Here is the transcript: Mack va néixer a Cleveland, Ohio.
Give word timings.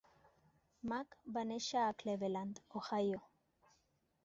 Mack 0.93 1.17
va 1.35 1.43
néixer 1.51 1.85
a 1.89 1.93
Cleveland, 2.01 2.65
Ohio. 2.83 3.23